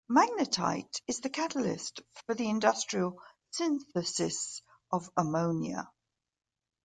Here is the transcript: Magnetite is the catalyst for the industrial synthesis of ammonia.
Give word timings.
Magnetite 0.09 0.99
is 1.05 1.19
the 1.19 1.29
catalyst 1.29 2.01
for 2.25 2.33
the 2.33 2.49
industrial 2.49 3.21
synthesis 3.51 4.63
of 4.91 5.07
ammonia. 5.15 5.91